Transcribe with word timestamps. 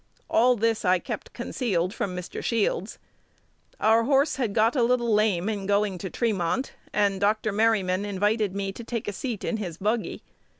All 0.31 0.55
this 0.55 0.83
I 0.83 0.97
kept 0.97 1.31
concealed 1.31 1.93
from 1.93 2.15
Mr. 2.17 2.43
Shields. 2.43 2.97
Our 3.79 4.05
horse 4.05 4.37
had 4.37 4.51
got 4.55 4.75
a 4.75 4.81
little 4.81 5.13
lame 5.13 5.47
in 5.47 5.67
going 5.67 5.99
to 5.99 6.09
Tremont, 6.09 6.73
and 6.91 7.21
Dr. 7.21 7.51
Merryman 7.51 8.03
invited 8.03 8.55
me 8.55 8.71
to 8.71 8.83
take 8.83 9.07
a 9.07 9.13
seat 9.13 9.43
in 9.43 9.57
his 9.57 9.77
buggy. 9.77 10.23